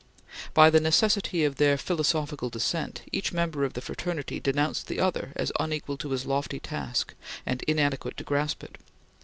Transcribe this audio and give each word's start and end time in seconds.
By 0.55 0.71
the 0.71 0.79
necessity 0.79 1.43
of 1.45 1.57
their 1.57 1.77
philosophical 1.77 2.49
descent, 2.49 3.03
each 3.11 3.31
member 3.31 3.63
of 3.63 3.73
the 3.73 3.81
fraternity 3.81 4.39
denounced 4.39 4.87
the 4.87 4.99
other 4.99 5.31
as 5.35 5.51
unequal 5.59 5.97
to 5.97 6.09
his 6.09 6.25
lofty 6.25 6.59
task 6.59 7.13
and 7.45 7.61
inadequate 7.67 8.17
to 8.17 8.23
grasp 8.23 8.63
it. 8.63 8.79